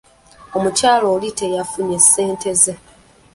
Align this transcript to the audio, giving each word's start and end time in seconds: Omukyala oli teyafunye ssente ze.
Omukyala 0.57 1.05
oli 1.15 1.29
teyafunye 1.39 1.97
ssente 2.03 2.51
ze. 2.61 2.73